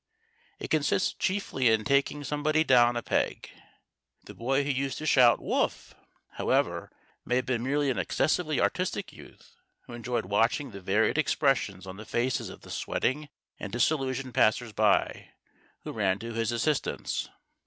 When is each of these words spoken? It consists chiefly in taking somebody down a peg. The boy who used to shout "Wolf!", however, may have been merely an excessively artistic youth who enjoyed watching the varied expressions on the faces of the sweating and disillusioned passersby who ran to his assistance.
It 0.57 0.71
consists 0.71 1.13
chiefly 1.13 1.69
in 1.69 1.83
taking 1.83 2.23
somebody 2.23 2.63
down 2.63 2.95
a 2.97 3.03
peg. 3.03 3.51
The 4.25 4.33
boy 4.33 4.63
who 4.63 4.71
used 4.71 4.97
to 4.97 5.05
shout 5.05 5.39
"Wolf!", 5.39 5.93
however, 6.37 6.89
may 7.23 7.35
have 7.35 7.45
been 7.45 7.61
merely 7.61 7.91
an 7.91 7.99
excessively 7.99 8.59
artistic 8.59 9.13
youth 9.13 9.53
who 9.81 9.93
enjoyed 9.93 10.25
watching 10.25 10.71
the 10.71 10.81
varied 10.81 11.19
expressions 11.19 11.85
on 11.85 11.97
the 11.97 12.05
faces 12.07 12.49
of 12.49 12.61
the 12.61 12.71
sweating 12.71 13.29
and 13.59 13.71
disillusioned 13.71 14.33
passersby 14.33 15.29
who 15.83 15.91
ran 15.91 16.17
to 16.17 16.33
his 16.33 16.51
assistance. 16.51 17.29